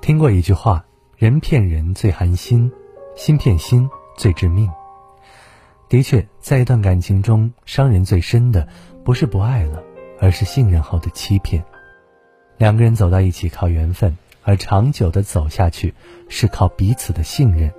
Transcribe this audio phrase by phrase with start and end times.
[0.00, 0.84] 听过一句话
[1.16, 2.70] ：“人骗人最寒心，
[3.14, 4.68] 心骗心最致命。”
[5.88, 8.66] 的确，在一段感情中，伤人最深的
[9.04, 9.82] 不是不爱了，
[10.20, 11.62] 而是信任后的欺骗。
[12.58, 15.94] 两个人走到一起靠缘分，而长久的走下去
[16.28, 17.72] 是靠彼此的信任。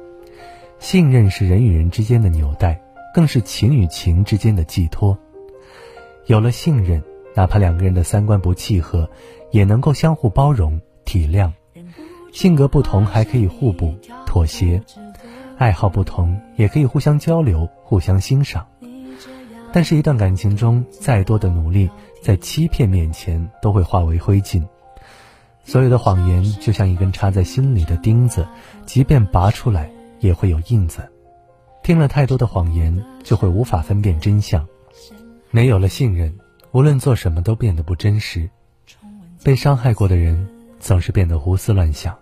[0.83, 2.77] 信任是人与人之间的纽带，
[3.13, 5.17] 更是情与情之间的寄托。
[6.25, 7.01] 有了信任，
[7.33, 9.09] 哪怕两个人的三观不契合，
[9.51, 11.49] 也能够相互包容体谅。
[12.33, 13.95] 性格不同还可以互补
[14.25, 14.83] 妥协，
[15.57, 18.67] 爱好不同也可以互相交流、互相欣赏。
[19.71, 21.89] 但是，一段感情中再多的努力，
[22.21, 24.61] 在欺骗面前都会化为灰烬。
[25.63, 28.45] 所有的谎言就像一根插在心里的钉子，
[28.85, 29.89] 即便拔出来
[30.23, 31.07] 也会有印子。
[31.83, 34.67] 听了太多的谎言，就会无法分辨真相。
[35.51, 36.35] 没有了信任，
[36.71, 38.49] 无论做什么都变得不真实。
[39.43, 40.49] 被伤害过的人。
[40.83, 42.13] 总是变得胡思乱想，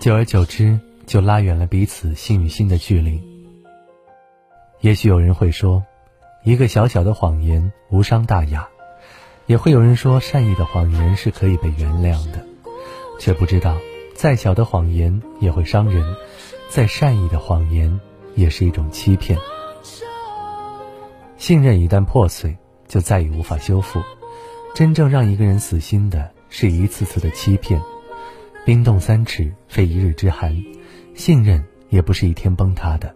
[0.00, 3.22] 久而久之就拉远了彼此心与心的距离。
[4.82, 5.82] 也许有人会说，
[6.44, 8.68] 一个小小的谎言无伤大雅；
[9.46, 12.44] 也会有人说，善意的谎言是可以被原谅的，
[13.18, 13.78] 却不知道，
[14.14, 16.04] 再小的谎言也会伤人，
[16.70, 18.00] 再善意的谎言
[18.34, 19.38] 也是一种欺骗。
[21.36, 22.56] 信任一旦破碎，
[22.88, 24.00] 就再也无法修复。
[24.74, 26.30] 真正让一个人死心的。
[26.52, 27.80] 是一次次的欺骗，
[28.66, 30.52] 冰冻三尺非一日之寒，
[31.14, 33.14] 信任也不是一天崩塌的。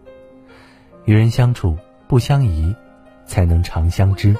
[1.04, 2.72] 与人相处不相疑，
[3.26, 4.36] 才能长相知。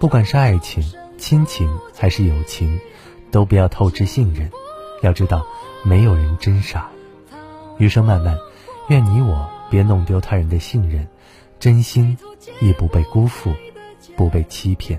[0.00, 0.82] 不管是爱情、
[1.18, 2.80] 亲情还是友情，
[3.30, 4.50] 都不要透支信任。
[5.02, 5.44] 要知道，
[5.84, 6.90] 没有人真傻。
[7.78, 8.38] 余生漫漫，
[8.88, 11.08] 愿你我别弄丢他人的信任，
[11.58, 12.14] 真心
[12.60, 13.54] 亦不被辜负，
[14.14, 14.94] 不被欺骗。